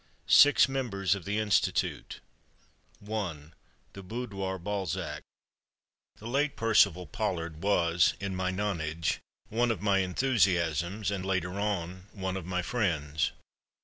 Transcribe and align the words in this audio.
SIX 0.25 0.67
MEMBERS 0.69 1.13
OF 1.13 1.25
THE 1.25 1.37
INSTITUTE 1.37 2.21
1 3.01 3.53
The 3.93 4.01
Boudoir 4.01 4.57
Balzac 4.57 5.21
The 6.15 6.25
late 6.25 6.55
Percival 6.55 7.05
Pollard 7.05 7.61
was, 7.61 8.15
in 8.19 8.35
my 8.35 8.49
nonage, 8.49 9.19
one 9.49 9.69
of 9.69 9.83
my 9.83 9.99
enthusiasms, 9.99 11.11
and, 11.11 11.23
later 11.23 11.59
on, 11.59 12.07
one 12.15 12.35
of 12.35 12.47
my 12.47 12.63
friends. 12.63 13.31